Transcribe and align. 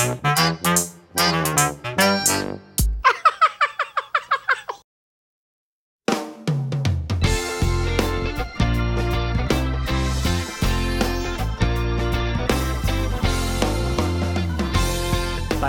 Thank 0.00 1.74
you. 1.74 1.79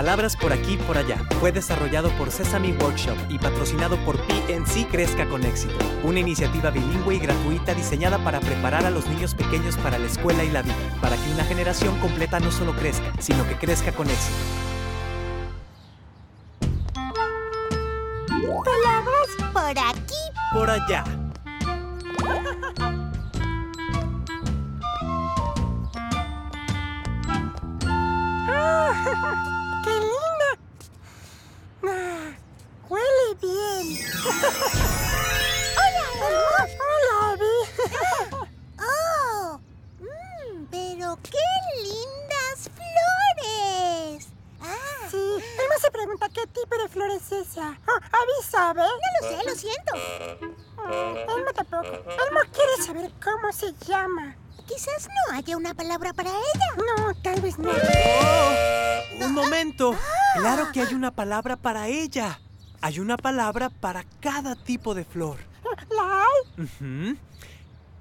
Palabras 0.02 0.36
por 0.36 0.52
aquí 0.52 0.72
y 0.72 0.76
por 0.78 0.98
allá. 0.98 1.16
Fue 1.38 1.52
desarrollado 1.52 2.10
por 2.18 2.32
Sesame 2.32 2.72
Workshop 2.72 3.16
y 3.28 3.38
patrocinado 3.38 3.96
por 3.98 4.16
PNC 4.26 4.88
Crezca 4.90 5.28
con 5.28 5.44
Éxito, 5.44 5.76
una 6.02 6.18
iniciativa 6.18 6.70
bilingüe 6.70 7.14
y 7.14 7.18
gratuita 7.20 7.72
diseñada 7.72 8.18
para 8.18 8.40
preparar 8.40 8.84
a 8.84 8.90
los 8.90 9.06
niños 9.06 9.32
pequeños 9.36 9.76
para 9.76 10.00
la 10.00 10.06
escuela 10.06 10.42
y 10.42 10.50
la 10.50 10.62
vida, 10.62 10.74
para 11.00 11.14
que 11.14 11.30
una 11.32 11.44
generación 11.44 11.96
completa 12.00 12.40
no 12.40 12.50
solo 12.50 12.74
crezca, 12.74 13.12
sino 13.20 13.46
que 13.46 13.54
crezca 13.54 13.92
con 13.92 14.10
éxito. 14.10 14.38
Palabras 18.64 19.52
por 19.52 19.78
aquí. 19.78 20.14
Por 20.52 20.68
allá. 20.68 21.21
¡Hola! 35.76 36.04
¡Hola, 36.20 37.32
Abby! 37.32 37.56
¡Oh! 38.80 39.60
mm, 40.00 40.66
pero 40.70 41.18
qué 41.22 41.38
lindas 41.80 42.70
flores! 42.74 44.28
Ah. 44.60 45.08
Sí, 45.10 45.16
Emma 45.16 45.76
se 45.80 45.90
pregunta 45.90 46.28
qué 46.28 46.46
tipo 46.48 46.76
de 46.76 46.88
flor 46.88 47.10
es 47.10 47.30
esa. 47.30 47.78
Oh, 47.86 47.96
Abby 47.96 48.48
sabe. 48.48 48.82
No 48.82 49.08
lo 49.20 49.28
sé, 49.28 49.44
lo 49.48 49.54
siento. 49.54 49.92
Emma 51.38 51.52
tampoco. 51.54 51.86
Emma 51.86 52.40
quiere 52.52 52.82
saber 52.84 53.12
cómo 53.22 53.52
se 53.52 53.72
llama. 53.86 54.36
Quizás 54.66 55.08
no 55.08 55.36
haya 55.36 55.56
una 55.56 55.74
palabra 55.74 56.12
para 56.12 56.30
ella. 56.30 56.76
No, 56.76 57.14
tal 57.22 57.40
vez 57.40 57.58
no. 57.58 57.70
¡Oh! 57.70 59.24
¡Un 59.24 59.34
momento! 59.34 59.94
Claro 60.36 60.72
que 60.72 60.80
hay 60.80 60.94
una 60.94 61.10
palabra 61.12 61.56
para 61.56 61.88
ella. 61.88 62.40
Hay 62.84 62.98
una 62.98 63.16
palabra 63.16 63.70
para 63.70 64.04
cada 64.20 64.56
tipo 64.56 64.92
de 64.92 65.04
flor. 65.04 65.38
¿La 65.88 66.24
hay? 66.24 67.16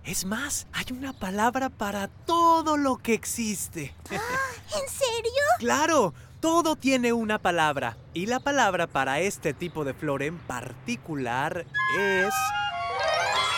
Es 0.04 0.26
más, 0.26 0.66
hay 0.74 0.86
una 0.92 1.14
palabra 1.14 1.70
para 1.70 2.08
todo 2.08 2.78
lo 2.78 2.98
que 2.98 3.14
existe. 3.14 3.94
¿En 4.10 4.90
serio? 4.90 5.44
Claro, 5.60 6.16
todo 6.40 6.76
tiene 6.76 7.14
una 7.14 7.38
palabra. 7.38 7.96
Y 8.16 8.26
la 8.26 8.40
palabra 8.40 8.88
para 8.88 9.20
este 9.20 9.54
tipo 9.54 9.86
de 9.86 9.94
flor 9.94 10.24
en 10.24 10.40
particular 10.40 11.64
es... 12.00 12.34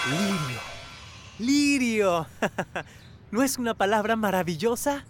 Lirio. 0.10 0.60
Lirio. 1.40 2.28
¿No 3.32 3.44
es 3.44 3.58
una 3.58 3.76
palabra 3.76 4.18
maravillosa? 4.18 5.06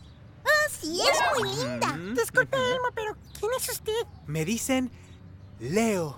Ah, 0.45 0.69
sí, 0.79 1.01
es 1.01 1.39
muy 1.39 1.55
linda. 1.55 1.87
Mm. 1.87 2.13
Disculpe, 2.13 2.55
Elmo, 2.55 2.89
pero 2.93 3.17
¿quién 3.39 3.51
es 3.57 3.67
usted? 3.67 4.05
Me 4.27 4.45
dicen 4.45 4.91
Leo. 5.63 6.17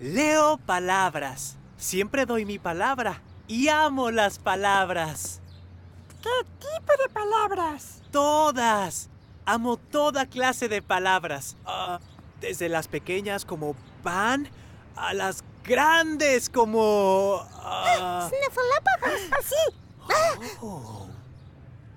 Leo 0.00 0.58
palabras. 0.58 1.56
Siempre 1.76 2.26
doy 2.26 2.44
mi 2.44 2.58
palabra. 2.58 3.22
Y 3.46 3.68
amo 3.68 4.10
las 4.10 4.40
palabras. 4.40 5.40
¿Qué 6.20 6.44
tipo 6.58 6.92
de 7.00 7.08
palabras? 7.12 8.02
Todas. 8.10 9.08
Amo 9.46 9.76
toda 9.76 10.26
clase 10.26 10.68
de 10.68 10.82
palabras. 10.82 11.56
Ah, 11.64 12.00
desde 12.40 12.68
las 12.68 12.88
pequeñas 12.88 13.44
como 13.44 13.76
pan 14.02 14.48
a 14.96 15.14
las 15.14 15.44
grandes 15.62 16.50
como... 16.50 17.46
ah, 17.54 18.28
Snuffleupagus. 18.28 19.30
Ah, 19.30 19.38
sí. 19.44 20.56
oh. 20.62 21.06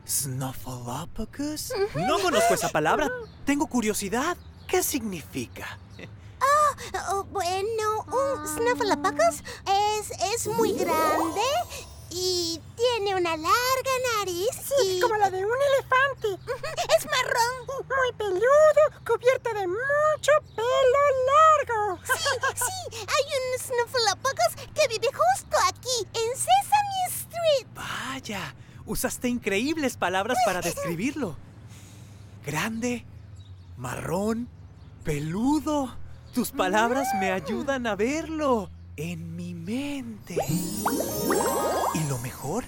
¿Snuffleupagus? 0.07 1.73
No 1.95 2.19
conozco 2.19 2.53
esa 2.53 2.69
palabra. 2.69 3.09
Tengo 3.45 3.65
curiosidad. 3.65 4.37
¿Qué 4.67 4.83
significa? 4.83 5.79
Oh, 7.09 7.23
bueno, 7.25 8.05
un 8.07 8.47
Snuffleupagus 8.47 9.43
es, 9.67 10.11
es 10.33 10.47
muy 10.47 10.73
grande 10.73 11.41
y 12.09 12.61
tiene 12.75 13.15
una 13.15 13.35
larga 13.35 13.91
nariz. 14.17 14.49
Sí, 14.63 14.99
como 15.01 15.15
la 15.17 15.29
de 15.29 15.43
un 15.43 15.51
elefante. 15.51 16.53
Es 16.97 17.05
marrón. 17.05 17.83
Muy 17.87 18.13
peludo, 18.17 18.83
cubierto 19.05 19.53
de 19.53 19.67
mucho 19.67 20.31
pelo 20.55 21.03
largo. 21.31 21.99
Sí, 22.05 22.29
sí, 22.55 22.97
hay 22.99 23.25
un 23.39 23.59
Snuffleupagus 23.59 24.55
que 24.73 24.87
vive 24.87 25.07
justo 25.07 25.57
aquí, 25.67 26.07
en 26.13 26.37
Sesame 26.37 27.07
Street. 27.09 27.67
Vaya, 27.73 28.55
usaste 28.85 29.27
increíbles 29.27 29.97
palabras 29.97 30.37
para 30.45 30.61
describirlo. 30.61 31.35
Grande, 32.45 33.05
marrón, 33.77 34.49
peludo. 35.03 36.02
Tus 36.33 36.51
palabras 36.51 37.09
me 37.19 37.31
ayudan 37.31 37.85
a 37.85 37.95
verlo 37.95 38.71
en 38.97 39.35
mi 39.35 39.53
mente. 39.53 40.35
Y 41.93 42.03
lo 42.09 42.17
mejor 42.17 42.63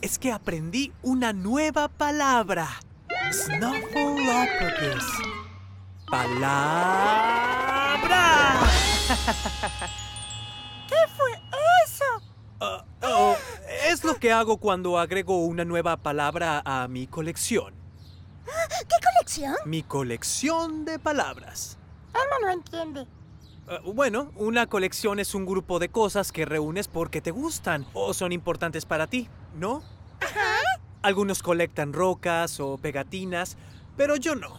es 0.00 0.20
que 0.20 0.30
aprendí 0.30 0.92
una 1.02 1.32
nueva 1.32 1.88
palabra. 1.88 2.68
Snuffleupagus. 3.32 5.04
¡Palabra! 6.08 7.00
¿Qué 10.88 10.94
fue 11.16 11.32
eso? 11.84 12.04
Ah, 12.60 12.84
oh, 13.02 13.34
es 13.88 14.04
lo 14.04 14.14
que 14.14 14.30
hago 14.30 14.58
cuando 14.58 14.96
agrego 14.96 15.44
una 15.44 15.64
nueva 15.64 15.96
palabra 15.96 16.62
a 16.64 16.86
mi 16.86 17.08
colección. 17.08 17.74
¿Qué 18.46 18.96
colección? 19.04 19.56
Mi 19.64 19.82
colección 19.82 20.84
de 20.84 21.00
palabras. 21.00 21.79
Elmo 22.14 22.46
no 22.46 22.50
entiende. 22.50 23.06
Ah, 23.68 23.80
bueno, 23.84 24.32
una 24.36 24.66
colección 24.66 25.20
es 25.20 25.34
un 25.34 25.46
grupo 25.46 25.78
de 25.78 25.88
cosas 25.88 26.32
que 26.32 26.44
reúnes 26.44 26.88
porque 26.88 27.20
te 27.20 27.30
gustan 27.30 27.86
o 27.92 28.14
son 28.14 28.32
importantes 28.32 28.84
para 28.84 29.06
ti, 29.06 29.28
¿no? 29.54 29.82
Algunos 31.02 31.42
colectan 31.42 31.92
rocas 31.92 32.60
o 32.60 32.76
pegatinas, 32.76 33.56
pero 33.96 34.16
yo 34.16 34.34
no. 34.34 34.58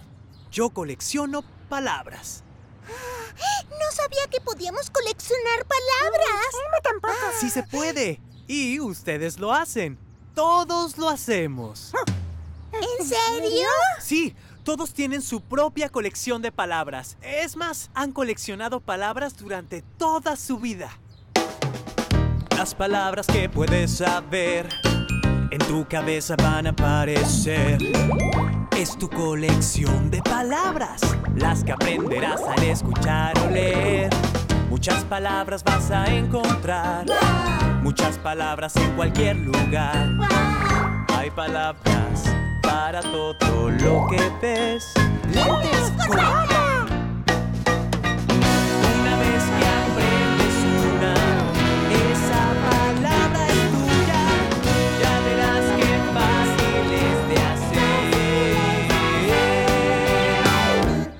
Yo 0.52 0.70
colecciono 0.70 1.44
palabras. 1.70 2.44
No 3.72 3.96
sabía 3.96 4.28
que 4.30 4.40
podíamos 4.42 4.90
coleccionar 4.90 5.66
palabras. 5.66 6.54
Elmo 6.54 6.78
tampoco. 6.84 7.14
Sí 7.40 7.50
se 7.50 7.64
puede. 7.64 8.22
Y 8.48 8.80
ustedes 8.80 9.40
lo 9.40 9.54
hacen. 9.54 9.98
Todos 10.36 10.98
lo 10.98 11.10
hacemos. 11.10 11.92
¿En 12.74 13.06
serio? 13.06 13.68
Sí, 14.00 14.36
todos 14.64 14.94
tienen 14.94 15.22
su 15.22 15.42
propia 15.42 15.90
colección 15.90 16.42
de 16.42 16.52
palabras. 16.52 17.18
Es 17.22 17.56
más, 17.56 17.90
han 17.94 18.12
coleccionado 18.12 18.80
palabras 18.80 19.38
durante 19.38 19.82
toda 19.98 20.36
su 20.36 20.60
vida. 20.60 20.90
Las 22.56 22.76
palabras 22.76 23.26
que 23.28 23.50
puedes 23.50 23.98
saber 23.98 24.70
en 25.52 25.60
tu 25.60 25.88
cabeza 25.88 26.36
van 26.38 26.68
a 26.68 26.72
aparecer. 26.72 27.80
Es 28.78 28.98
tu 28.98 29.10
colección 29.10 30.10
de 30.10 30.22
palabras, 30.22 31.02
las 31.36 31.64
que 31.64 31.72
aprenderás 31.72 32.42
al 32.42 32.64
escuchar 32.64 33.38
o 33.40 33.50
leer. 33.50 34.10
Muchas 34.70 35.04
palabras 35.04 35.64
vas 35.64 35.92
a 35.92 36.06
encontrar, 36.06 37.06
muchas 37.84 38.18
palabras 38.18 38.76
en 38.78 38.96
cualquier 38.96 39.36
lugar. 39.36 40.08
Hay 41.10 41.30
palabras 41.32 42.24
para 42.72 43.02
todo 43.02 43.70
lo 43.70 44.08
que 44.10 44.22
ves. 44.42 44.94
Lentes 45.34 45.92
Corea. 46.08 46.86
Una 49.00 49.14
vez 49.24 49.44
que 49.58 49.66
aprendes 49.82 50.56
una, 50.88 51.14
esa 52.12 52.44
palabra 52.70 53.42
es 53.48 53.62
tuya. 53.74 54.24
Ya 55.02 55.14
verás 55.28 55.66
qué 55.80 55.92
fácil 56.16 56.86
es 57.08 57.20
de 57.30 57.38
hacer. 57.52 58.56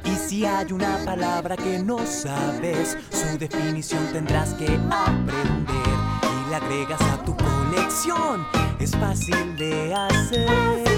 Y 0.06 0.14
si 0.16 0.38
hay 0.46 0.70
una 0.72 0.94
palabra 1.04 1.54
que 1.58 1.80
no 1.80 1.98
sabes, 2.06 2.98
su 3.10 3.38
definición 3.38 4.04
tendrás 4.14 4.54
que 4.54 4.80
aprender 4.90 5.98
y 6.24 6.50
la 6.50 6.58
agregas 6.58 7.02
a 7.02 7.24
tu 7.26 7.36
colección. 7.36 8.48
Es 8.80 8.92
fácil 8.92 9.58
de 9.58 9.94
hacer. 9.94 10.91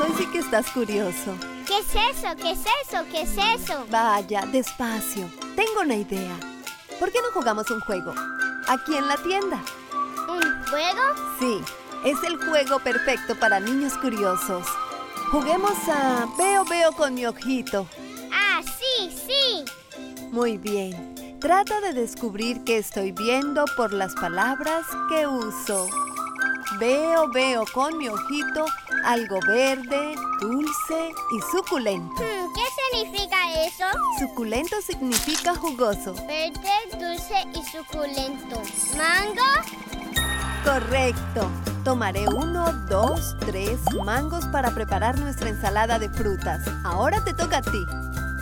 Hoy 0.00 0.12
sí 0.18 0.26
que 0.26 0.38
estás 0.38 0.70
curioso. 0.70 1.34
¿Qué 1.66 1.78
es 1.78 2.16
eso? 2.16 2.28
¿Qué 2.36 2.50
es 2.52 2.60
eso? 2.60 3.04
¿Qué 3.10 3.22
es 3.22 3.60
eso? 3.60 3.86
Vaya, 3.90 4.46
despacio. 4.46 5.30
Tengo 5.56 5.80
una 5.82 5.96
idea. 5.96 6.36
¿Por 6.98 7.10
qué 7.10 7.18
no 7.22 7.32
jugamos 7.32 7.70
un 7.70 7.80
juego? 7.80 8.14
Aquí 8.68 8.94
en 8.96 9.08
la 9.08 9.16
tienda. 9.16 9.62
¿Un 10.28 10.64
juego? 10.68 11.00
Sí, 11.38 11.60
es 12.04 12.22
el 12.24 12.36
juego 12.36 12.78
perfecto 12.80 13.34
para 13.38 13.58
niños 13.58 13.94
curiosos. 13.98 14.66
Juguemos 15.30 15.76
a 15.88 16.26
Veo 16.36 16.64
Veo 16.64 16.92
con 16.92 17.14
mi 17.14 17.26
ojito. 17.26 17.86
Ah, 18.32 18.60
sí, 18.62 19.16
sí. 19.26 19.64
Muy 20.30 20.58
bien. 20.58 21.38
Trata 21.40 21.80
de 21.80 21.94
descubrir 21.94 22.64
qué 22.64 22.78
estoy 22.78 23.12
viendo 23.12 23.64
por 23.76 23.92
las 23.92 24.14
palabras 24.14 24.84
que 25.08 25.26
uso. 25.26 25.88
Veo, 26.78 27.28
veo 27.30 27.64
con 27.72 27.96
mi 27.96 28.08
ojito 28.08 28.66
algo 29.04 29.38
verde, 29.46 30.14
dulce 30.40 31.12
y 31.30 31.40
suculento. 31.56 32.22
Hmm, 32.22 32.52
¿Qué 32.54 32.62
significa 33.02 33.36
eso? 33.64 33.84
Suculento 34.18 34.76
significa 34.82 35.54
jugoso. 35.54 36.14
Verde, 36.26 36.70
dulce 36.98 37.34
y 37.54 37.64
suculento. 37.70 38.60
¿Mango? 38.96 40.20
Correcto. 40.64 41.50
Tomaré 41.84 42.26
uno, 42.28 42.72
dos, 42.88 43.34
tres 43.40 43.80
mangos 44.04 44.44
para 44.46 44.70
preparar 44.72 45.18
nuestra 45.18 45.48
ensalada 45.48 45.98
de 45.98 46.10
frutas. 46.10 46.60
Ahora 46.84 47.24
te 47.24 47.32
toca 47.32 47.58
a 47.58 47.62
ti. 47.62 47.84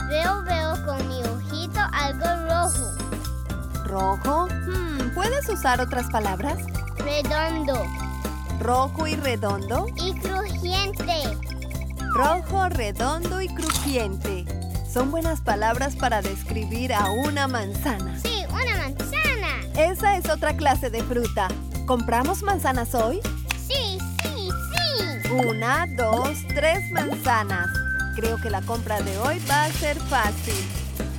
Veo, 0.09 0.43
veo 0.43 0.85
con 0.85 1.07
mi 1.09 1.23
ojito 1.23 1.81
algo 1.93 2.25
rojo. 2.49 2.93
¿Rojo? 3.85 4.47
Hmm, 4.67 5.15
¿Puedes 5.15 5.49
usar 5.49 5.81
otras 5.81 6.09
palabras? 6.11 6.59
Redondo 6.99 7.85
¿Rojo 8.61 9.07
y 9.07 9.15
redondo? 9.15 9.87
y 9.97 10.19
crujiente. 10.59 11.39
Rojo, 12.13 12.69
redondo 12.69 13.41
y 13.41 13.49
crujiente. 13.49 14.45
Son 14.93 15.11
buenas 15.11 15.41
palabras 15.41 15.95
para 15.97 16.23
describir 16.23 16.93
a 16.93 17.11
una 17.11 17.47
manzana. 17.47 18.19
Sí, 18.21 18.43
una 18.49 18.77
manzana. 18.77 19.61
Esa 19.77 20.17
es 20.17 20.29
otra 20.29 20.57
clase 20.57 20.91
de 20.91 21.03
fruta. 21.05 21.49
¿Compramos 21.87 22.43
manzanas 22.43 22.95
hoy? 22.95 23.21
Sí, 23.69 23.99
sí, 24.23 24.49
sí. 24.59 25.33
Una, 25.33 25.87
dos, 25.97 26.31
tres 26.49 26.91
manzanas. 26.91 27.69
Creo 28.17 28.41
que 28.41 28.51
la 28.51 28.63
compra 28.63 29.01
de 29.01 29.17
hoy 29.19 29.41
va 29.49 29.65
a 29.65 29.73
ser 29.73 29.97
fácil. 30.01 30.55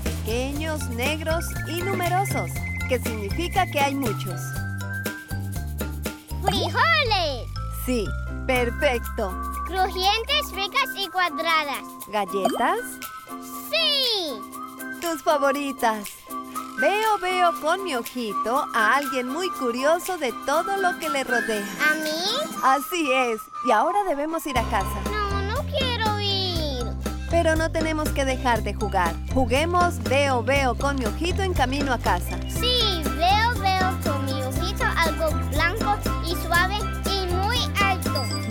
Pequeños, 0.03 0.89
negros 0.89 1.45
y 1.67 1.81
numerosos, 1.81 2.51
que 2.89 2.99
significa 2.99 3.65
que 3.67 3.79
hay 3.79 3.95
muchos. 3.95 4.41
Frijoles. 6.41 7.47
Sí, 7.85 8.05
perfecto. 8.49 9.29
Crujientes, 9.67 10.51
ricas 10.53 10.89
y 10.97 11.07
cuadradas. 11.09 11.83
¿Galletas? 12.07 12.79
Sí. 13.69 14.41
Tus 14.99 15.21
favoritas. 15.21 16.09
Veo, 16.81 17.19
veo 17.21 17.61
con 17.61 17.83
mi 17.83 17.93
ojito 17.93 18.65
a 18.73 18.95
alguien 18.95 19.27
muy 19.27 19.49
curioso 19.51 20.17
de 20.17 20.33
todo 20.47 20.77
lo 20.77 20.97
que 20.97 21.09
le 21.09 21.23
rodea. 21.23 21.63
¿A 21.91 21.93
mí? 21.93 22.49
Así 22.63 23.11
es. 23.11 23.39
Y 23.67 23.71
ahora 23.71 24.03
debemos 24.05 24.47
ir 24.47 24.57
a 24.57 24.63
casa. 24.63 24.99
No, 25.11 25.41
no 25.43 25.61
quiero 25.69 26.19
ir. 26.19 26.87
Pero 27.29 27.55
no 27.55 27.71
tenemos 27.71 28.09
que 28.09 28.25
dejar 28.25 28.63
de 28.63 28.73
jugar. 28.73 29.13
Juguemos 29.31 30.01
veo, 30.05 30.41
veo 30.41 30.73
con 30.75 30.95
mi 30.95 31.05
ojito 31.05 31.43
en 31.43 31.53
camino 31.53 31.93
a 31.93 31.99
casa. 31.99 32.39
Sí, 32.49 33.03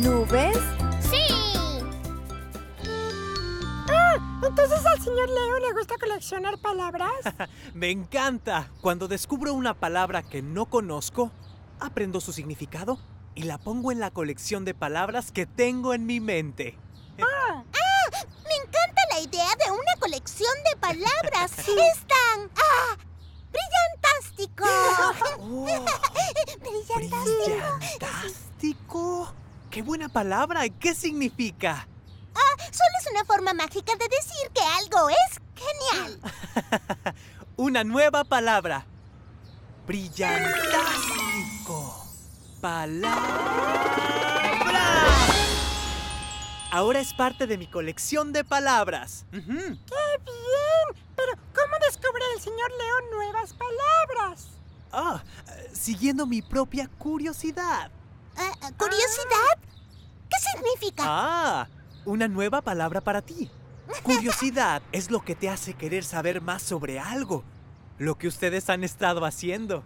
¿Nubes? 0.01 0.57
Sí. 1.01 1.39
Entonces 4.47 4.87
al 4.87 5.03
señor 5.03 5.29
Leo 5.29 5.59
le 5.59 5.73
gusta 5.73 5.97
coleccionar 5.99 6.59
palabras. 6.59 7.13
Me 7.75 7.91
encanta. 7.91 8.71
Cuando 8.81 9.09
descubro 9.09 9.53
una 9.53 9.75
palabra 9.75 10.23
que 10.23 10.41
no 10.41 10.67
conozco, 10.67 11.33
aprendo 11.81 12.21
su 12.21 12.33
significado 12.33 12.99
y 13.35 13.43
la 13.43 13.59
pongo 13.59 13.93
en 13.93 14.01
la 14.01 14.11
colección 14.11 14.65
de 14.65 14.75
palabras 14.75 15.33
que 15.33 15.47
tengo 15.47 15.95
en 15.95 16.07
mi 16.07 16.21
mente. 16.21 16.77
Me 17.19 18.55
encanta 18.55 19.03
la 19.13 19.21
idea 19.21 19.49
de 19.65 19.71
una 19.71 19.97
colección 19.99 20.55
de 20.71 20.77
palabras. 20.81 21.53
Es 21.59 22.07
tan... 22.07 22.51
¡Ah! 22.57 22.97
¡Brillantástico! 23.53 24.65
Oh, 25.41 25.65
¡Brillantástico! 26.61 27.25
¡Brillantástico! 27.45 29.35
¡Qué 29.71 29.83
buena 29.83 30.09
palabra! 30.09 30.65
¿Y 30.67 30.71
qué 30.71 30.95
significa? 30.95 31.87
Solo 32.71 32.91
es 33.01 33.07
una 33.11 33.25
forma 33.25 33.55
mágica 33.55 33.97
de 33.97 34.07
decir 34.09 34.51
que 34.55 34.61
algo 34.61 35.09
es 35.09 35.41
genial. 35.55 36.21
Una 37.57 37.83
nueva 37.85 38.25
palabra. 38.25 38.85
Brillantástico. 39.87 42.07
Palabra. 42.61 43.29
Ahora 46.71 47.01
es 47.01 47.15
parte 47.15 47.47
de 47.47 47.57
mi 47.57 47.67
colección 47.67 48.31
de 48.33 48.45
palabras. 48.45 49.25
¡Qué 49.31 49.41
bien! 49.41 49.79
Pero 51.17 51.33
¿cómo 51.55 51.79
descubre 51.87 52.23
el 52.35 52.41
señor 52.43 52.71
Leo 52.71 53.01
nuevas 53.13 53.55
palabras? 53.55 54.49
Ah, 54.93 55.23
eh, 55.49 55.71
siguiendo 55.73 56.27
mi 56.27 56.43
propia 56.43 56.87
curiosidad. 56.99 57.91
¿Curiosidad? 58.77 59.58
¿Qué 60.53 60.59
significa? 60.59 61.03
Ah, 61.07 61.69
una 62.05 62.29
nueva 62.29 62.63
palabra 62.63 63.01
para 63.01 63.23
ti. 63.23 63.51
Curiosidad 64.03 64.83
es 64.93 65.11
lo 65.11 65.25
que 65.25 65.35
te 65.35 65.49
hace 65.49 65.75
querer 65.75 66.05
saber 66.05 66.41
más 66.41 66.63
sobre 66.63 66.99
algo. 66.99 67.45
Lo 67.99 68.17
que 68.17 68.29
ustedes 68.29 68.69
han 68.71 68.85
estado 68.85 69.25
haciendo. 69.25 69.83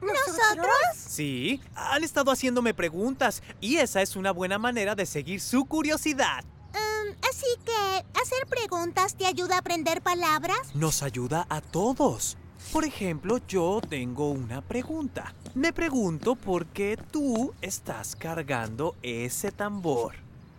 ¿Nosotros? 0.00 0.70
Sí, 0.96 1.60
han 1.74 2.02
estado 2.04 2.30
haciéndome 2.30 2.72
preguntas 2.72 3.42
y 3.60 3.76
esa 3.76 4.00
es 4.00 4.16
una 4.16 4.30
buena 4.32 4.58
manera 4.58 4.94
de 4.94 5.04
seguir 5.04 5.40
su 5.42 5.66
curiosidad. 5.66 6.42
Um, 6.72 7.14
así 7.28 7.46
que, 7.64 8.04
¿hacer 8.18 8.46
preguntas 8.48 9.14
te 9.14 9.26
ayuda 9.26 9.56
a 9.56 9.58
aprender 9.58 10.00
palabras? 10.00 10.74
Nos 10.74 11.02
ayuda 11.02 11.46
a 11.50 11.60
todos. 11.60 12.38
Por 12.72 12.84
ejemplo, 12.84 13.38
yo 13.48 13.80
tengo 13.88 14.30
una 14.30 14.60
pregunta. 14.60 15.34
Me 15.54 15.72
pregunto 15.72 16.36
por 16.36 16.66
qué 16.66 16.96
tú 17.10 17.52
estás 17.60 18.14
cargando 18.14 18.94
ese 19.02 19.50
tambor. 19.50 20.14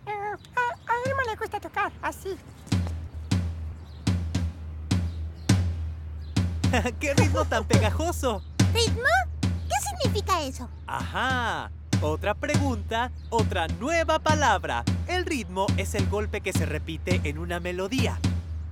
Eh, 0.06 0.10
a, 0.10 0.92
a 0.92 1.08
Irma 1.08 1.22
le 1.26 1.36
gusta 1.36 1.58
tocar, 1.58 1.90
así. 2.02 2.36
¡Qué 7.00 7.14
ritmo 7.14 7.44
tan 7.44 7.64
pegajoso! 7.64 8.42
¿Ritmo? 8.72 9.04
¿Qué 9.40 9.74
significa 9.88 10.42
eso? 10.42 10.68
Ajá. 10.86 11.70
Otra 12.00 12.34
pregunta, 12.34 13.12
otra 13.30 13.68
nueva 13.68 14.18
palabra. 14.18 14.84
El 15.06 15.24
ritmo 15.24 15.66
es 15.76 15.94
el 15.94 16.08
golpe 16.08 16.40
que 16.40 16.52
se 16.52 16.66
repite 16.66 17.20
en 17.24 17.38
una 17.38 17.60
melodía. 17.60 18.18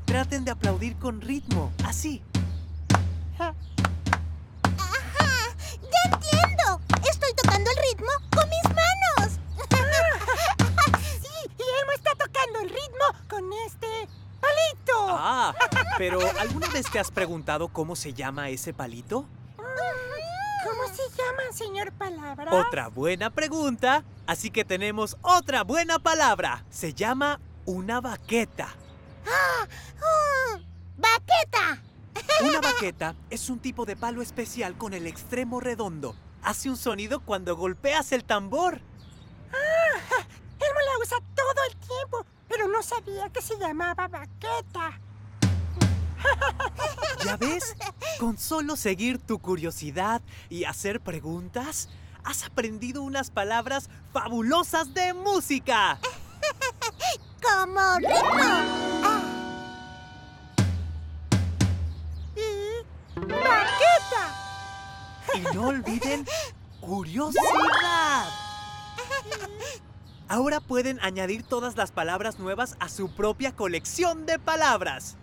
Traten 0.05 0.45
de 0.45 0.51
aplaudir 0.51 0.97
con 0.97 1.21
ritmo, 1.21 1.71
así. 1.85 2.23
Con 13.31 13.51
este 13.67 13.87
palito. 14.41 15.07
Ah, 15.09 15.55
pero 15.97 16.19
¿alguna 16.39 16.69
vez 16.69 16.91
te 16.91 16.99
has 16.99 17.11
preguntado 17.11 17.69
cómo 17.69 17.95
se 17.95 18.13
llama 18.13 18.51
ese 18.51 18.75
palito? 18.75 19.27
¿Cómo 19.57 20.95
se 20.95 21.03
llama, 21.17 21.43
señor 21.53 21.93
Palabra? 21.93 22.53
Otra 22.53 22.89
buena 22.89 23.31
pregunta, 23.31 24.05
así 24.27 24.51
que 24.51 24.65
tenemos 24.65 25.17
otra 25.23 25.63
buena 25.63 25.99
palabra. 25.99 26.65
Se 26.69 26.93
llama 26.93 27.41
una 27.65 28.01
baqueta. 28.01 28.69
Mm, 29.25 31.01
¡Baqueta! 31.01 31.83
Una 32.43 32.61
baqueta 32.73 33.15
es 33.31 33.49
un 33.49 33.61
tipo 33.61 33.87
de 33.87 33.97
palo 33.97 34.21
especial 34.21 34.77
con 34.77 34.93
el 34.93 35.07
extremo 35.07 35.61
redondo. 35.61 36.15
Hace 36.43 36.69
un 36.69 36.77
sonido 36.77 37.21
cuando 37.21 37.57
golpeas 37.57 38.13
el 38.13 38.25
tambor. 38.25 38.81
Elmo 40.61 40.81
la 40.81 40.99
usa 41.03 41.19
todo 41.35 41.65
el 41.71 41.77
tiempo, 41.77 42.27
pero 42.61 42.73
no 42.73 42.83
sabía 42.83 43.31
que 43.31 43.41
se 43.41 43.57
llamaba 43.59 44.07
baqueta. 44.07 45.01
¿Ya 47.25 47.37
ves? 47.39 47.75
Con 48.19 48.37
solo 48.37 48.77
seguir 48.77 49.19
tu 49.19 49.39
curiosidad 49.39 50.21
y 50.51 50.65
hacer 50.65 51.01
preguntas, 51.01 51.89
has 52.23 52.45
aprendido 52.45 53.03
unas 53.03 53.31
palabras 53.31 53.89
fabulosas 54.13 54.93
de 54.93 55.15
música. 55.15 55.99
Como 57.43 57.97
ritmo. 57.99 59.01
¡Y 62.37 62.83
baqueta! 63.17 64.35
Y 65.35 65.41
no 65.55 65.69
olviden 65.69 66.27
curiosidad. 66.81 68.00
Ahora 70.31 70.61
pueden 70.61 71.01
añadir 71.03 71.43
todas 71.43 71.77
las 71.77 71.91
palabras 71.91 72.39
nuevas 72.39 72.77
a 72.79 72.89
su 72.89 73.13
propia 73.13 73.51
colección 73.51 74.27
de 74.27 74.39
palabras. 74.39 75.17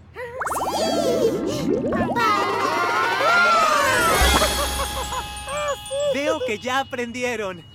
Veo 6.13 6.41
que 6.45 6.59
ya 6.59 6.79
aprendieron. 6.79 7.65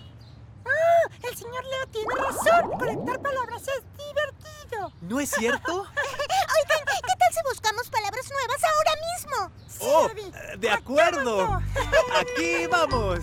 ¡Oh! 0.67 1.27
El 1.27 1.35
señor 1.35 1.65
Leo 1.65 1.87
tiene 1.91 2.15
razón. 2.17 2.71
Conectar 2.79 3.23
palabras 3.23 3.63
es 3.63 3.83
divertido. 3.97 4.93
¿No 5.01 5.19
es 5.19 5.31
cierto? 5.31 5.73
Oigan, 5.73 6.85
¿qué 6.85 7.17
tal 7.19 7.33
si 7.33 7.41
buscamos 7.49 7.89
palabras 7.89 8.31
nuevas 8.31 8.63
ahora 8.63 8.93
mismo? 9.09 9.53
Sí, 9.69 9.79
Oh, 9.85 10.59
de 10.59 10.71
acuerdo. 10.71 11.61
Aquí 12.21 12.67
vamos. 12.71 13.21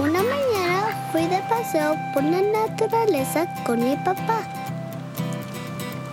Una 0.00 0.20
mañana 0.20 1.10
fui 1.12 1.28
de 1.28 1.40
paseo 1.48 1.96
por 2.12 2.24
la 2.24 2.42
naturaleza 2.42 3.46
con 3.64 3.78
mi 3.78 3.94
papá. 3.98 4.42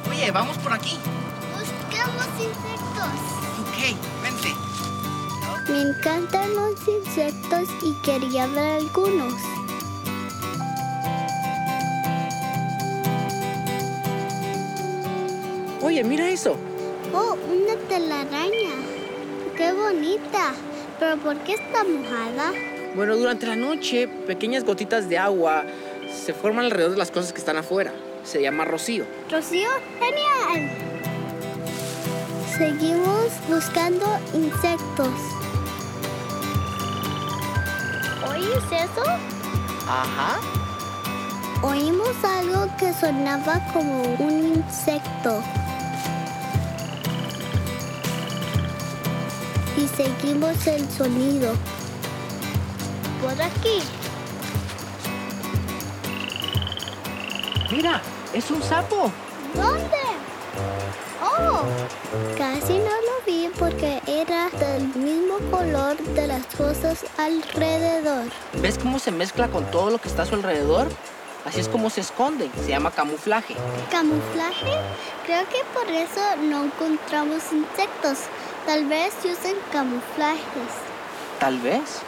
Oye, 0.08 0.30
vamos 0.30 0.60
por 0.60 0.74
aquí. 0.74 1.00
Buscamos 1.58 2.28
insectos. 2.38 3.10
Ok, 3.62 3.98
vente. 4.22 4.54
Me 5.72 5.82
encantan 5.82 6.54
los 6.54 6.88
insectos 6.88 7.68
y 7.82 7.94
quería 8.04 8.46
ver 8.46 8.82
algunos. 8.82 9.34
Oye, 15.82 16.04
mira 16.04 16.30
eso. 16.30 16.58
Oh, 17.12 17.36
una 17.50 17.76
telaraña. 17.90 18.76
Qué 19.58 19.74
bonita. 19.74 20.54
Pero 21.02 21.18
¿por 21.18 21.36
qué 21.40 21.54
está 21.54 21.84
mojada? 21.84 22.54
Bueno, 22.94 23.18
durante 23.18 23.48
la 23.48 23.56
noche, 23.56 24.08
pequeñas 24.08 24.64
gotitas 24.64 25.10
de 25.10 25.18
agua 25.18 25.64
se 26.14 26.32
forman 26.32 26.66
alrededor 26.66 26.92
de 26.92 26.98
las 27.00 27.10
cosas 27.10 27.34
que 27.34 27.40
están 27.40 27.58
afuera. 27.58 27.92
Se 28.24 28.40
llama 28.40 28.66
rocío. 28.66 29.08
Rocío, 29.32 29.68
genial. 29.98 30.70
Seguimos 32.56 33.32
buscando 33.50 34.06
insectos. 34.36 35.10
¿Oyes 38.30 38.64
eso? 38.72 39.04
Ajá. 39.88 40.40
Oímos 41.64 42.16
algo 42.24 42.68
que 42.78 42.94
sonaba 42.94 43.60
como 43.74 44.04
un 44.20 44.54
insecto. 44.56 45.42
Seguimos 49.96 50.68
el 50.68 50.90
sonido. 50.90 51.54
Por 53.22 53.42
aquí. 53.42 53.82
Mira, 57.72 58.02
es 58.34 58.50
un 58.52 58.62
sapo. 58.62 59.12
¿Dónde? 59.54 59.98
Oh, 61.24 61.62
casi 62.38 62.74
no 62.74 62.90
lo 62.90 63.26
vi 63.26 63.50
porque 63.58 64.02
era 64.08 64.50
del 64.50 64.88
mismo 64.96 65.38
color 65.50 65.98
de 65.98 66.28
las 66.28 66.46
cosas 66.48 67.06
alrededor. 67.18 68.26
¿Ves 68.62 68.78
cómo 68.78 69.00
se 69.00 69.12
mezcla 69.12 69.48
con 69.48 69.70
todo 69.72 69.92
lo 69.92 70.00
que 70.00 70.10
está 70.10 70.24
a 70.24 70.26
su 70.26 70.36
alrededor? 70.36 70.88
Así 71.46 71.60
es 71.60 71.68
como 71.68 71.90
se 71.90 72.02
esconden. 72.02 72.52
Se 72.64 72.70
llama 72.70 72.92
camuflaje. 72.92 73.56
¿Camuflaje? 73.90 74.78
Creo 75.26 75.48
que 75.50 75.64
por 75.74 75.90
eso 75.90 76.22
no 76.44 76.66
encontramos 76.66 77.42
insectos. 77.52 78.20
Tal 78.66 78.86
vez 78.86 79.14
usen 79.26 79.56
camuflajes. 79.72 80.72
Tal 81.40 81.58
vez. 81.60 82.02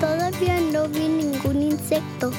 Todavía 0.00 0.58
no 0.72 0.88
vi 0.88 1.06
ningún 1.08 1.62
insecto. 1.62 2.32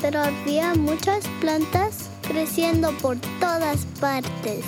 Pero 0.00 0.20
había 0.20 0.74
muchas 0.74 1.26
plantas 1.40 2.08
creciendo 2.22 2.96
por 2.98 3.16
todas 3.40 3.84
partes. 4.00 4.64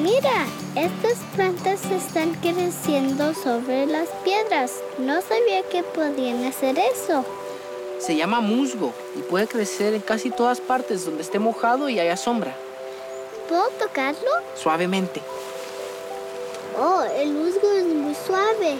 Mira, 0.00 0.46
estas 0.76 1.18
plantas 1.34 1.84
están 1.86 2.34
creciendo 2.34 3.34
sobre 3.34 3.86
las 3.86 4.08
piedras. 4.24 4.72
No 4.98 5.20
sabía 5.20 5.68
que 5.68 5.82
podían 5.82 6.44
hacer 6.44 6.78
eso. 6.78 7.24
Se 8.00 8.16
llama 8.16 8.40
musgo 8.40 8.94
y 9.14 9.20
puede 9.20 9.46
crecer 9.46 9.92
en 9.92 10.00
casi 10.00 10.30
todas 10.30 10.58
partes 10.58 11.04
donde 11.04 11.22
esté 11.22 11.38
mojado 11.38 11.90
y 11.90 12.00
haya 12.00 12.16
sombra. 12.16 12.56
¿Puedo 13.46 13.68
tocarlo? 13.78 14.30
Suavemente. 14.56 15.20
Oh, 16.78 17.02
el 17.02 17.30
musgo 17.32 17.70
es 17.72 17.84
muy 17.84 18.14
suave. 18.14 18.78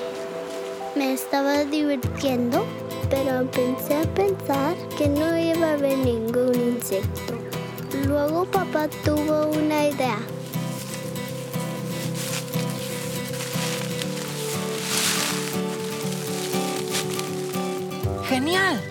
Me 0.94 1.12
estaba 1.12 1.64
divirtiendo, 1.64 2.64
pero 3.10 3.40
empecé 3.40 3.96
a 3.96 4.14
pensar 4.14 4.74
que 4.96 5.06
no 5.06 5.38
iba 5.38 5.68
a 5.68 5.72
haber 5.74 5.98
ningún 5.98 6.54
insecto. 6.54 7.34
Luego 8.06 8.46
papá 8.46 8.88
tuvo 9.04 9.48
una 9.48 9.88
idea. 9.88 10.18
¡Genial! 18.26 18.89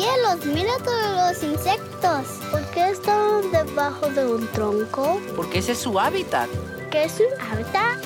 ¡Cielos! 0.00 0.46
¡Mira 0.46 0.72
todos 0.82 1.34
los 1.34 1.42
insectos! 1.42 2.24
¿Por 2.50 2.64
qué 2.70 2.88
estaban 2.88 3.52
debajo 3.52 4.06
de 4.06 4.24
un 4.24 4.46
tronco? 4.48 5.20
Porque 5.36 5.58
ese 5.58 5.72
es 5.72 5.78
su 5.78 6.00
hábitat. 6.00 6.48
¿Qué 6.90 7.04
es 7.04 7.20
un 7.20 7.38
hábitat? 7.38 7.98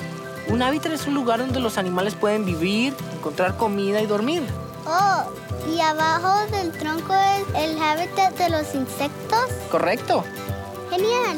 Un 0.49 0.61
hábitat 0.61 0.91
es 0.91 1.07
un 1.07 1.13
lugar 1.13 1.39
donde 1.39 1.61
los 1.61 1.77
animales 1.77 2.13
pueden 2.13 2.43
vivir, 2.43 2.93
encontrar 3.13 3.55
comida 3.55 4.01
y 4.01 4.07
dormir. 4.07 4.43
Oh, 4.85 5.23
¿y 5.73 5.79
abajo 5.79 6.45
del 6.51 6.73
tronco 6.73 7.13
es 7.13 7.63
el 7.63 7.81
hábitat 7.81 8.37
de 8.37 8.49
los 8.49 8.75
insectos? 8.75 9.45
¿Correcto? 9.71 10.25
Genial. 10.89 11.37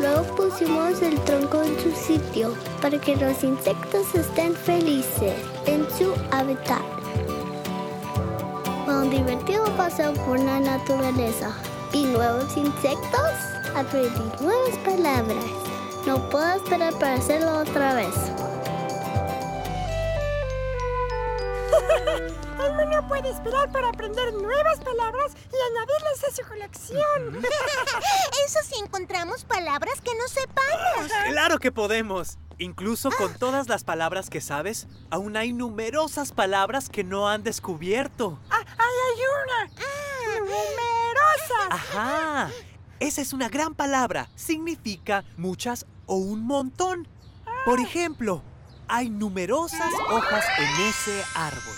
Luego 0.00 0.24
pusimos 0.34 1.00
el 1.02 1.20
tronco 1.20 1.62
en 1.62 1.78
su 1.78 1.92
sitio 1.92 2.56
para 2.80 2.98
que 2.98 3.14
los 3.14 3.44
insectos 3.44 4.12
estén 4.12 4.56
felices 4.56 5.36
en 5.66 5.86
su 5.96 6.12
hábitat. 6.32 7.01
Un 9.02 9.10
divertido 9.10 9.64
paseo 9.76 10.14
por 10.14 10.38
la 10.38 10.60
naturaleza. 10.60 11.52
Y 11.92 12.04
nuevos 12.04 12.56
insectos, 12.56 13.32
aprendí 13.74 14.22
nuevas 14.40 14.78
palabras. 14.84 15.44
No 16.06 16.30
puedo 16.30 16.54
esperar 16.54 16.96
para 17.00 17.14
hacerlo 17.14 17.58
otra 17.58 17.94
vez. 17.94 18.14
Elmo 22.64 22.84
no 22.92 23.08
puede 23.08 23.30
esperar 23.30 23.72
para 23.72 23.88
aprender 23.88 24.34
nuevas 24.34 24.78
palabras 24.78 25.32
y 25.50 25.56
añadirlas 25.72 26.22
a 26.22 26.30
su 26.36 26.48
colección. 26.48 27.44
Eso 28.46 28.60
si 28.62 28.78
encontramos 28.80 29.42
palabras 29.42 30.00
que 30.00 30.14
no 30.14 30.28
sepamos. 30.28 31.10
Claro 31.28 31.58
que 31.58 31.72
podemos. 31.72 32.38
Incluso 32.58 33.10
con 33.10 33.34
todas 33.34 33.68
las 33.68 33.82
palabras 33.82 34.30
que 34.30 34.40
sabes, 34.40 34.86
aún 35.10 35.36
hay 35.36 35.52
numerosas 35.52 36.30
palabras 36.30 36.88
que 36.88 37.02
no 37.02 37.28
han 37.28 37.42
descubierto. 37.42 38.38
Ah, 38.50 38.62
ahí 39.12 39.20
hay 39.20 39.26
una. 39.44 40.40
Numerosas. 40.40 41.70
Ajá. 41.70 42.50
Esa 43.00 43.20
es 43.20 43.32
una 43.32 43.48
gran 43.48 43.74
palabra. 43.74 44.28
Significa 44.36 45.24
muchas 45.36 45.86
o 46.06 46.16
un 46.16 46.44
montón. 46.44 47.08
Por 47.64 47.80
ejemplo, 47.80 48.42
hay 48.88 49.10
numerosas 49.10 49.92
hojas 50.10 50.44
en 50.58 50.86
ese 50.86 51.24
árbol. 51.34 51.74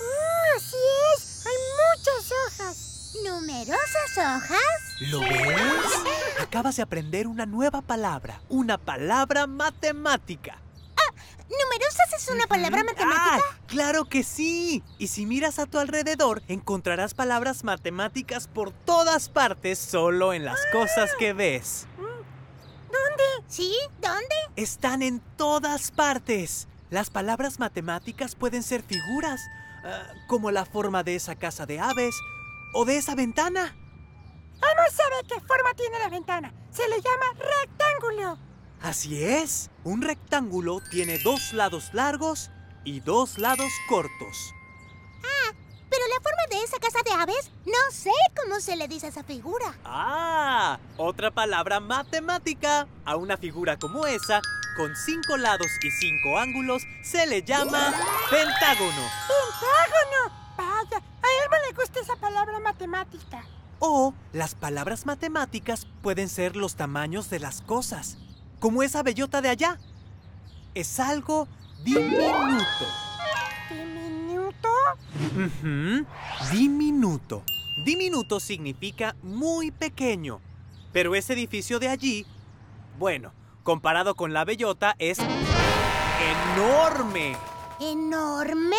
Ah, 0.00 0.56
así 0.56 0.76
es. 1.16 1.46
Hay 1.46 1.56
muchas 1.96 2.32
hojas. 2.32 3.14
¿Numerosas 3.24 4.18
hojas? 4.18 5.00
¿Lo 5.00 5.20
ves? 5.20 6.38
Acabas 6.40 6.76
de 6.76 6.82
aprender 6.82 7.26
una 7.26 7.46
nueva 7.46 7.80
palabra, 7.80 8.40
una 8.48 8.78
palabra 8.78 9.46
matemática. 9.46 10.58
¿Numerosas 11.48 12.12
es 12.14 12.28
una 12.28 12.46
palabra 12.46 12.84
matemática? 12.84 13.36
¡Ah! 13.36 13.58
¡Claro 13.66 14.04
que 14.04 14.22
sí! 14.22 14.82
Y 14.98 15.08
si 15.08 15.26
miras 15.26 15.58
a 15.58 15.66
tu 15.66 15.78
alrededor, 15.78 16.42
encontrarás 16.48 17.14
palabras 17.14 17.64
matemáticas 17.64 18.48
por 18.48 18.70
todas 18.72 19.28
partes, 19.28 19.78
solo 19.78 20.32
en 20.32 20.44
las 20.44 20.60
cosas 20.72 21.10
que 21.18 21.32
ves. 21.32 21.86
¿Sí? 23.48 23.74
¿Dónde? 24.00 24.34
Están 24.56 25.02
en 25.02 25.20
todas 25.36 25.90
partes. 25.90 26.68
Las 26.90 27.08
palabras 27.08 27.58
matemáticas 27.58 28.34
pueden 28.34 28.62
ser 28.62 28.82
figuras, 28.82 29.40
ah, 29.84 30.12
como 30.26 30.50
la 30.50 30.66
forma 30.66 31.02
de 31.02 31.16
esa 31.16 31.34
casa 31.34 31.64
de 31.64 31.80
aves 31.80 32.14
o 32.74 32.84
de 32.84 32.98
esa 32.98 33.14
ventana. 33.14 33.74
Elmo 34.54 34.90
sabe 34.90 35.16
qué 35.28 35.40
forma 35.40 35.72
tiene 35.74 35.98
la 35.98 36.08
ventana. 36.08 36.52
Se 36.70 36.86
le 36.88 36.96
llama 37.00 37.26
rectángulo. 37.38 38.47
Así 38.82 39.22
es, 39.24 39.70
un 39.84 40.02
rectángulo 40.02 40.80
tiene 40.90 41.18
dos 41.18 41.52
lados 41.52 41.90
largos 41.92 42.50
y 42.84 43.00
dos 43.00 43.38
lados 43.38 43.72
cortos. 43.88 44.54
Pero 45.90 46.04
la 46.14 46.20
forma 46.20 46.42
de 46.50 46.58
de 46.58 46.64
esa 46.64 46.78
casa 46.78 46.98
de 47.04 47.12
aves? 47.12 47.50
No 47.66 47.92
sé 47.92 48.10
cómo 48.36 48.60
se 48.60 48.76
le 48.76 48.88
dice 48.88 49.06
a 49.06 49.08
esa 49.10 49.22
figura. 49.22 49.74
Ah, 49.84 50.78
otra 50.96 51.30
palabra 51.30 51.80
matemática. 51.80 52.88
A 53.04 53.16
una 53.16 53.36
figura 53.36 53.78
como 53.78 54.06
esa, 54.06 54.40
con 54.76 54.94
cinco 54.96 55.36
lados 55.36 55.68
y 55.82 55.90
cinco 55.90 56.38
ángulos, 56.38 56.82
se 57.02 57.26
le 57.26 57.42
llama 57.42 57.92
pentágono. 58.30 59.02
¡Pentágono! 59.28 60.34
Vaya, 60.56 60.96
a 60.98 61.00
él 61.00 61.50
me 61.50 61.68
le 61.68 61.72
gusta 61.74 62.00
esa 62.00 62.16
palabra 62.16 62.58
matemática. 62.60 63.44
O 63.78 64.12
las 64.32 64.54
palabras 64.54 65.06
matemáticas 65.06 65.86
pueden 66.02 66.28
ser 66.28 66.56
los 66.56 66.74
tamaños 66.74 67.30
de 67.30 67.38
las 67.38 67.62
cosas, 67.62 68.18
como 68.58 68.82
esa 68.82 69.02
bellota 69.02 69.40
de 69.40 69.48
allá. 69.48 69.78
Es 70.74 71.00
algo 71.00 71.48
diminuto. 71.82 72.64
¿Diminuto? 73.70 74.68
Diminuto. 76.52 77.42
Diminuto 77.84 78.40
significa 78.40 79.14
muy 79.22 79.70
pequeño. 79.70 80.40
Pero 80.92 81.14
ese 81.14 81.34
edificio 81.34 81.78
de 81.78 81.88
allí, 81.88 82.26
bueno, 82.98 83.32
comparado 83.62 84.14
con 84.14 84.32
la 84.32 84.44
bellota, 84.44 84.96
es 84.98 85.18
enorme. 86.54 87.36
¿Enorme? 87.80 88.76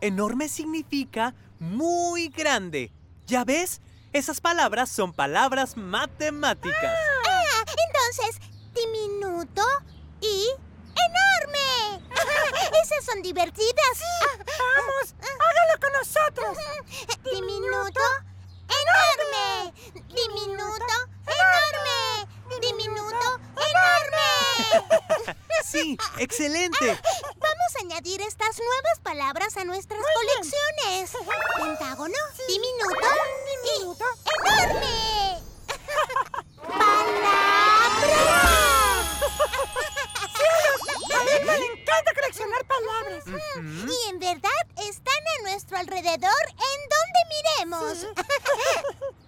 Enorme 0.00 0.48
significa 0.48 1.34
muy 1.58 2.28
grande. 2.28 2.92
¿Ya 3.26 3.44
ves? 3.44 3.80
Esas 4.12 4.40
palabras 4.42 4.90
son 4.90 5.14
palabras 5.14 5.76
matemáticas. 5.76 6.84
Ah, 6.84 7.64
entonces, 7.66 8.51
diminuto 8.74 9.62
y 10.20 10.48
enorme. 11.08 12.02
Esas 12.82 13.04
son 13.04 13.22
divertidas. 13.22 13.98
Vamos, 14.76 15.14
hágalo 15.20 15.80
con 15.80 15.92
nosotros. 15.92 16.58
Diminuto, 17.32 18.00
enorme. 18.82 19.72
Diminuto, 19.94 20.94
enorme. 21.26 22.28
Diminuto, 22.60 23.40
enorme. 23.56 25.36
Sí, 25.64 25.96
excelente. 26.18 26.86
Vamos 26.86 27.76
a 27.76 27.80
añadir 27.80 28.20
estas 28.20 28.58
nuevas 28.58 29.00
palabras 29.02 29.56
a 29.56 29.64
nuestras 29.64 30.00
colecciones. 30.14 31.12
Pentágono, 31.56 32.14
diminuto, 32.46 33.08
Diminuto. 33.64 34.04
y 34.44 34.62
enorme. 34.64 35.42
¡Palabra! 36.68 38.41
A 41.42 41.44
mí 41.44 41.60
me 41.60 41.80
encanta 41.80 42.14
coleccionar 42.14 42.64
palabras. 42.66 43.24
Y 43.26 44.10
en 44.10 44.18
verdad 44.18 44.50
están 44.76 45.26
a 45.38 45.42
nuestro 45.42 45.76
alrededor 45.78 46.44
en 46.48 46.80
donde 46.88 47.20
miremos. 47.30 48.06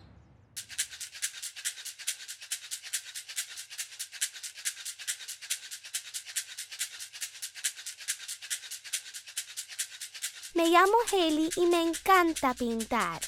Me 10.54 10.69
llamo 10.69 10.95
Haley 11.10 11.50
y 11.56 11.67
me 11.67 11.82
encanta 11.82 12.54
pintar. 12.54 13.21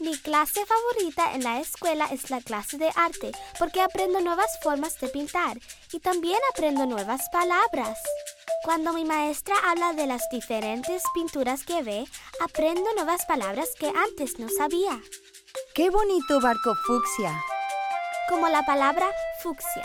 Mi 0.00 0.18
clase 0.18 0.64
favorita 0.66 1.34
en 1.34 1.44
la 1.44 1.60
escuela 1.60 2.06
es 2.06 2.30
la 2.30 2.40
clase 2.40 2.78
de 2.78 2.90
arte 2.96 3.30
porque 3.58 3.80
aprendo 3.80 4.20
nuevas 4.20 4.50
formas 4.60 4.98
de 4.98 5.08
pintar 5.08 5.58
y 5.92 6.00
también 6.00 6.38
aprendo 6.52 6.86
nuevas 6.86 7.28
palabras. 7.30 7.98
Cuando 8.64 8.92
mi 8.92 9.04
maestra 9.04 9.54
habla 9.66 9.92
de 9.92 10.06
las 10.06 10.22
diferentes 10.30 11.02
pinturas 11.14 11.64
que 11.64 11.82
ve, 11.82 12.04
aprendo 12.44 12.84
nuevas 12.94 13.24
palabras 13.26 13.70
que 13.78 13.88
antes 13.88 14.38
no 14.38 14.48
sabía, 14.48 15.00
¡Qué 15.74 15.90
bonito 15.90 16.40
barco 16.40 16.74
fucsia! 16.86 17.40
como 18.30 18.48
la 18.48 18.64
palabra 18.64 19.10
fucsia. 19.42 19.82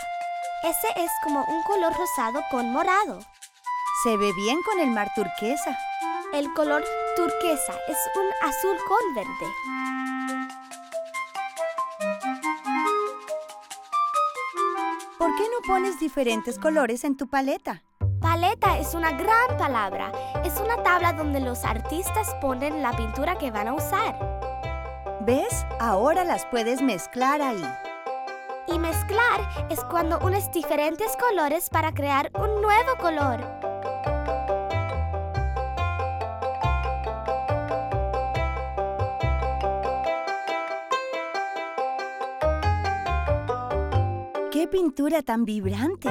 Ese 0.62 0.88
es 0.96 1.10
como 1.24 1.44
un 1.44 1.62
color 1.64 1.92
rosado 1.92 2.40
con 2.50 2.70
morado. 2.70 3.18
Se 4.04 4.16
ve 4.16 4.32
bien 4.34 4.62
con 4.62 4.78
el 4.78 4.90
mar 4.90 5.08
turquesa. 5.16 5.76
El 6.32 6.52
color 6.54 6.84
turquesa 7.16 7.74
es 7.88 7.98
un 8.14 8.48
azul 8.48 8.76
con 8.86 9.14
verde. 9.14 9.95
Pones 15.76 16.00
diferentes 16.00 16.58
colores 16.58 17.04
en 17.04 17.18
tu 17.18 17.28
paleta? 17.28 17.82
Paleta 18.22 18.78
es 18.78 18.94
una 18.94 19.12
gran 19.12 19.58
palabra. 19.58 20.10
Es 20.42 20.54
una 20.58 20.82
tabla 20.82 21.12
donde 21.12 21.38
los 21.38 21.66
artistas 21.66 22.34
ponen 22.40 22.80
la 22.80 22.96
pintura 22.96 23.36
que 23.36 23.50
van 23.50 23.68
a 23.68 23.74
usar. 23.74 24.16
¿Ves? 25.20 25.66
Ahora 25.78 26.24
las 26.24 26.46
puedes 26.46 26.80
mezclar 26.80 27.42
ahí. 27.42 27.62
Y 28.68 28.78
mezclar 28.78 29.66
es 29.68 29.84
cuando 29.84 30.18
unes 30.20 30.50
diferentes 30.50 31.14
colores 31.18 31.68
para 31.68 31.92
crear 31.92 32.30
un 32.32 32.62
nuevo 32.62 32.96
color. 32.98 33.65
¡Qué 44.66 44.78
pintura 44.78 45.22
tan 45.22 45.44
vibrante! 45.44 46.08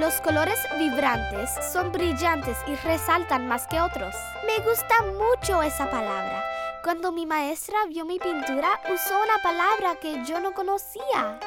Los 0.00 0.20
colores 0.22 0.58
vibrantes 0.76 1.50
son 1.72 1.92
brillantes 1.92 2.56
y 2.66 2.74
resaltan 2.74 3.46
más 3.46 3.68
que 3.68 3.80
otros. 3.80 4.12
Me 4.44 4.58
gusta 4.68 4.94
mucho 5.04 5.62
esa 5.62 5.88
palabra. 5.88 6.42
Cuando 6.82 7.12
mi 7.12 7.26
maestra 7.26 7.76
vio 7.88 8.04
mi 8.04 8.18
pintura, 8.18 8.80
usó 8.92 9.22
una 9.22 9.38
palabra 9.40 10.00
que 10.00 10.24
yo 10.24 10.40
no 10.40 10.52
conocía. 10.52 11.38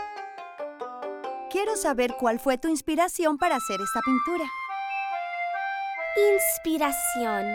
Quiero 1.52 1.76
saber 1.76 2.15
cuál 2.18 2.39
fue 2.39 2.58
tu 2.58 2.70
inspiración 2.70 3.38
para 3.38 3.58
hacer 3.58 3.82
esta 3.82 4.00
pintura. 4.00 4.50
Inspiración. 6.36 7.48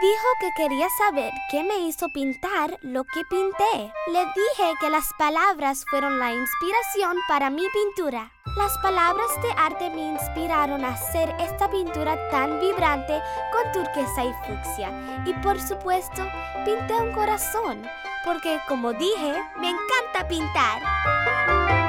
Dijo 0.00 0.26
que 0.40 0.52
quería 0.56 0.88
saber 0.98 1.32
qué 1.50 1.62
me 1.62 1.78
hizo 1.86 2.08
pintar 2.08 2.76
lo 2.82 3.04
que 3.04 3.22
pinté. 3.30 3.92
Le 4.12 4.20
dije 4.20 4.74
que 4.80 4.90
las 4.90 5.08
palabras 5.16 5.84
fueron 5.90 6.18
la 6.18 6.32
inspiración 6.32 7.16
para 7.28 7.50
mi 7.50 7.62
pintura. 7.68 8.32
Las 8.56 8.76
palabras 8.78 9.28
de 9.42 9.50
arte 9.56 9.90
me 9.90 10.12
inspiraron 10.12 10.84
a 10.84 10.94
hacer 10.94 11.34
esta 11.38 11.70
pintura 11.70 12.16
tan 12.30 12.58
vibrante 12.58 13.20
con 13.52 13.72
turquesa 13.72 14.24
y 14.24 14.32
fucsia. 14.44 14.90
Y 15.24 15.34
por 15.34 15.60
supuesto, 15.60 16.22
pinté 16.64 16.94
un 16.94 17.12
corazón, 17.12 17.82
porque 18.24 18.58
como 18.68 18.92
dije, 18.92 19.34
me 19.58 19.70
encanta 19.70 20.26
pintar. 20.26 21.81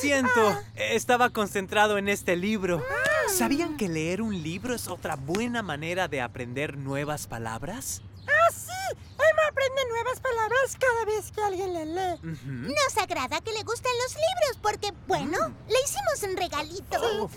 Siento. 0.00 0.58
Estaba 0.74 1.30
concentrado 1.30 1.98
en 1.98 2.08
este 2.08 2.36
libro. 2.36 2.82
¿Sabían 3.28 3.76
que 3.76 3.88
leer 3.88 4.22
un 4.22 4.42
libro 4.42 4.74
es 4.74 4.88
otra 4.88 5.16
buena 5.16 5.62
manera 5.62 6.08
de 6.08 6.20
aprender 6.20 6.76
nuevas 6.76 7.26
palabras? 7.26 8.02
¡Ah, 8.26 8.52
sí! 8.52 8.96
Emma 9.14 9.42
aprende 9.48 9.82
nuevas 9.88 10.20
palabras 10.20 10.76
cada 10.78 11.04
vez 11.04 11.30
que 11.30 11.42
alguien 11.42 11.72
le 11.74 11.86
lee. 11.86 12.20
Nos 12.22 12.96
agrada 12.96 13.40
que 13.40 13.52
le 13.52 13.62
gusten 13.62 13.92
los 14.02 14.14
libros 14.14 14.58
porque, 14.62 14.92
bueno, 15.06 15.54
le 15.68 15.76
hicimos 15.84 16.22
un 16.28 16.36
regalito. 16.36 17.30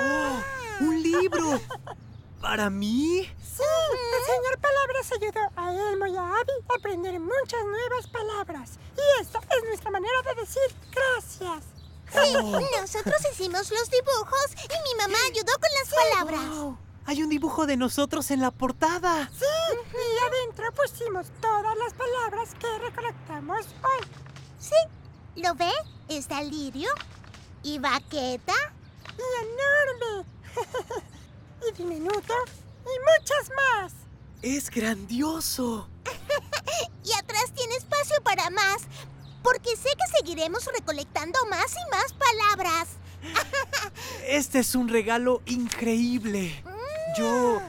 ¡Oh! 0.00 0.42
¡Un 0.80 1.02
libro! 1.02 1.60
¿Para 2.40 2.70
mí? 2.70 3.22
Sí, 3.42 3.62
el 3.62 4.24
señor 4.26 4.58
Palabras 4.60 5.12
ayudó 5.12 5.40
a 5.56 5.90
Elmo 5.90 6.06
y 6.06 6.16
a 6.16 6.22
Abby 6.22 6.52
a 6.68 6.76
aprender 6.78 7.18
muchas 7.18 7.64
nuevas 7.64 8.06
palabras. 8.08 8.78
Y 8.96 9.22
esta 9.22 9.38
es 9.38 9.64
nuestra 9.68 9.90
manera 9.90 10.22
de 10.22 10.40
decir 10.40 10.62
gracias. 10.92 11.64
Sí, 12.12 12.32
nosotros 12.80 13.16
hicimos 13.32 13.70
los 13.70 13.90
dibujos 13.90 14.46
y 14.54 14.68
mi 14.68 15.02
mamá 15.02 15.18
ayudó 15.30 15.52
con 15.54 15.70
las 15.80 15.94
palabras. 15.94 16.48
¡Wow! 16.56 16.78
Hay 17.06 17.22
un 17.22 17.28
dibujo 17.28 17.66
de 17.66 17.76
nosotros 17.76 18.30
en 18.30 18.40
la 18.40 18.50
portada. 18.50 19.30
Sí, 19.32 19.44
y 19.94 20.18
adentro 20.26 20.72
pusimos 20.72 21.26
todas 21.40 21.76
las 21.76 21.94
palabras 21.94 22.50
que 22.58 22.78
recolectamos 22.78 23.66
hoy. 23.82 24.06
Sí, 24.58 25.40
¿lo 25.40 25.54
ve? 25.54 25.70
Está 26.08 26.42
lirio 26.42 26.90
y 27.62 27.78
baqueta. 27.78 28.54
Y 29.16 29.22
enorme. 29.44 30.28
y 31.68 31.72
diminuto. 31.72 32.34
Y 32.84 32.98
muchas 33.18 33.50
más. 33.56 33.92
¡Es 34.42 34.70
grandioso! 34.70 35.88
Y 37.04 37.12
atrás 37.12 37.52
tiene 37.54 37.76
espacio 37.76 38.16
para 38.24 38.50
más, 38.50 38.82
porque 39.44 39.76
sé 39.76 39.90
que 39.90 40.18
seguiremos 40.18 40.64
recolectando 40.64 41.38
más 41.48 41.72
y 41.72 41.90
más 41.90 42.12
palabras. 42.14 42.88
Este 44.26 44.58
es 44.58 44.74
un 44.74 44.88
regalo 44.88 45.40
increíble. 45.46 46.64
Yo... 47.16 47.62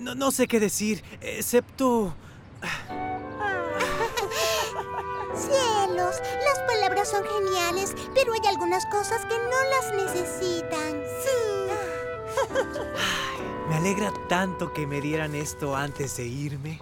No, 0.00 0.14
no 0.14 0.30
sé 0.30 0.48
qué 0.48 0.58
decir, 0.58 1.04
excepto... 1.20 2.16
Cielos, 5.36 6.16
las 6.44 6.58
palabras 6.66 7.10
son 7.10 7.24
geniales, 7.24 7.94
pero 8.14 8.32
hay 8.32 8.46
algunas 8.48 8.86
cosas 8.86 9.22
que 9.26 9.36
no 9.36 9.64
las 9.70 9.92
necesitan. 9.94 11.02
Me 13.68 13.76
alegra 13.76 14.12
tanto 14.28 14.72
que 14.72 14.86
me 14.86 15.00
dieran 15.00 15.34
esto 15.34 15.74
antes 15.74 16.16
de 16.16 16.26
irme. 16.26 16.80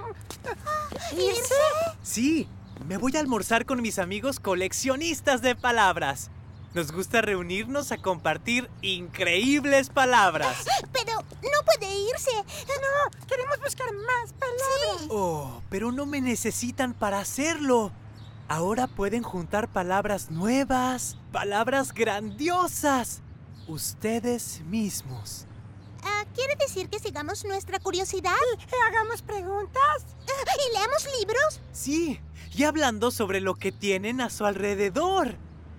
¿Irse? 1.13 1.55
Sí, 2.03 2.49
me 2.87 2.99
voy 2.99 3.17
a 3.17 3.21
almorzar 3.21 3.65
con 3.65 3.81
mis 3.81 3.99
amigos 3.99 4.41
coleccionistas 4.41 5.41
de 5.43 5.57
palabras. 5.57 6.31
Nos 6.75 6.91
gusta 6.91 7.23
reunirnos 7.23 7.93
a 7.93 7.99
compartir 7.99 8.69
increíbles 8.83 9.91
palabras. 9.91 10.67
Pero 10.93 11.13
no 11.17 11.65
puede 11.65 11.95
irse. 12.11 12.33
No, 12.35 13.27
queremos 13.29 13.59
buscar 13.61 13.87
más 13.93 14.33
palabras. 14.33 15.09
Oh, 15.09 15.63
pero 15.71 15.93
no 15.93 16.07
me 16.07 16.21
necesitan 16.21 16.93
para 16.95 17.21
hacerlo. 17.21 17.93
Ahora 18.49 18.89
pueden 18.89 19.23
juntar 19.23 19.69
palabras 19.69 20.31
nuevas, 20.31 21.17
palabras 21.33 21.95
grandiosas. 21.95 23.23
Ustedes 23.67 24.61
mismos. 24.67 25.47
Ah, 26.03 26.25
¿Quiere 26.35 26.55
decir 26.57 26.89
que 26.89 26.99
sigamos 26.99 27.45
nuestra 27.45 27.79
curiosidad? 27.79 28.33
¿Y 28.59 28.91
hagamos 28.91 29.23
preguntas? 29.23 30.05
¿Y 30.27 30.73
leamos 30.75 31.07
libros? 31.19 31.61
Sí, 31.73 32.21
y 32.55 32.65
hablando 32.65 33.11
sobre 33.11 33.41
lo 33.41 33.55
que 33.55 33.73
tienen 33.73 34.21
a 34.21 34.31
su 34.31 34.45
alrededor. 34.45 35.37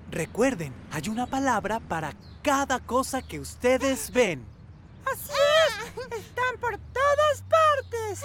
Recuerden, 0.10 0.74
hay 0.92 1.10
una 1.10 1.28
palabra 1.28 1.80
para 1.80 2.14
cada 2.42 2.80
cosa 2.80 3.22
que 3.22 3.40
ustedes 3.40 4.12
ven. 4.12 4.46
Así 5.06 5.32
es. 5.32 6.20
Están 6.20 6.58
por 6.60 6.78
todas 6.78 7.44
partes. 7.50 8.24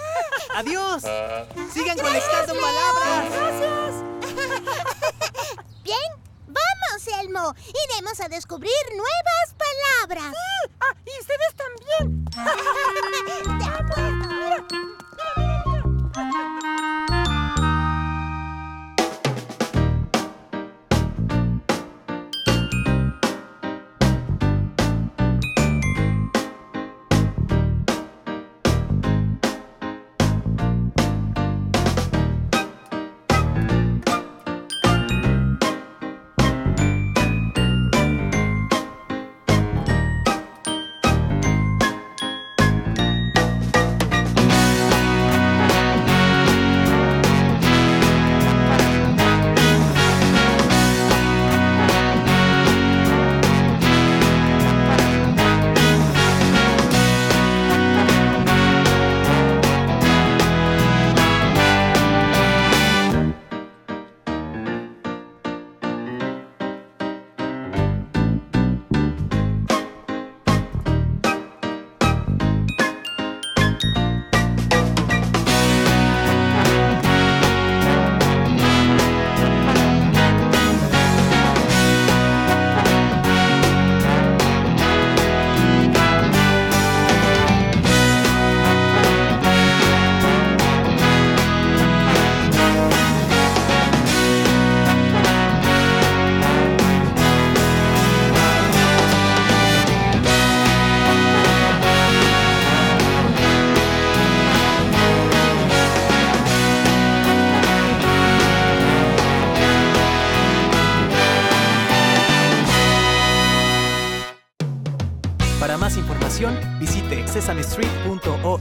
¡Adiós! 0.55 1.03
¡Sigan 1.73 1.97
colectando 1.97 2.53
palabras! 2.53 3.29
Gracias. 3.29 3.70
Iremos 7.31 8.19
a 8.19 8.27
descubrir 8.27 8.71
nuevas 8.89 9.55
palabras. 9.57 10.33
Ah, 10.81 10.93
y 11.05 11.21
ustedes 11.21 11.55
también. 11.55 12.25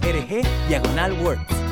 Sesamestreet.org 0.00 0.68
diagonal 0.68 1.14
words. 1.22 1.69